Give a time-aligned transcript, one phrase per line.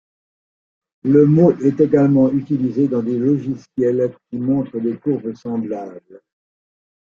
[1.03, 6.21] Le mot est également utilisé dans des logiciels qui montrent des courbes semblables.